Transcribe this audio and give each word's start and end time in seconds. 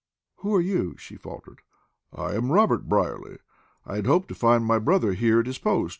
"Who 0.37 0.55
are 0.55 0.61
you?" 0.61 0.95
she 0.97 1.15
faltered. 1.15 1.61
"I 2.11 2.33
am 2.33 2.51
Robert 2.51 2.89
Brierly. 2.89 3.37
I 3.85 3.97
had 3.97 4.07
hoped 4.07 4.29
to 4.29 4.33
find 4.33 4.65
my 4.65 4.79
brother 4.79 5.13
here 5.13 5.41
at 5.41 5.45
his 5.45 5.59
post. 5.59 5.89